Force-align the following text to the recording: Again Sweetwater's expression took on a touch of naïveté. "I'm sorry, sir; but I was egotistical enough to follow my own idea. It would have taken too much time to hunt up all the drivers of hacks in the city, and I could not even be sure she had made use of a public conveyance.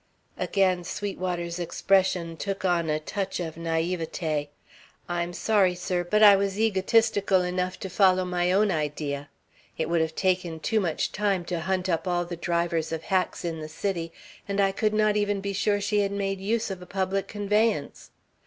Again 0.39 0.83
Sweetwater's 0.83 1.59
expression 1.59 2.35
took 2.35 2.65
on 2.65 2.89
a 2.89 2.99
touch 2.99 3.39
of 3.39 3.53
naïveté. 3.53 4.47
"I'm 5.07 5.31
sorry, 5.31 5.75
sir; 5.75 6.03
but 6.03 6.23
I 6.23 6.35
was 6.35 6.59
egotistical 6.59 7.43
enough 7.43 7.79
to 7.81 7.87
follow 7.87 8.25
my 8.25 8.51
own 8.51 8.71
idea. 8.71 9.29
It 9.77 9.89
would 9.89 10.01
have 10.01 10.15
taken 10.15 10.59
too 10.59 10.79
much 10.79 11.11
time 11.11 11.45
to 11.45 11.59
hunt 11.59 11.87
up 11.87 12.07
all 12.07 12.25
the 12.25 12.35
drivers 12.35 12.91
of 12.91 13.03
hacks 13.03 13.45
in 13.45 13.59
the 13.59 13.69
city, 13.69 14.11
and 14.47 14.59
I 14.59 14.71
could 14.71 14.95
not 14.95 15.17
even 15.17 15.39
be 15.39 15.53
sure 15.53 15.79
she 15.79 15.99
had 15.99 16.11
made 16.11 16.41
use 16.41 16.71
of 16.71 16.81
a 16.81 16.87
public 16.87 17.27
conveyance. 17.27 18.09